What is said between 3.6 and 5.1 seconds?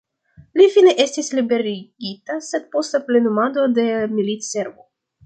de militservo.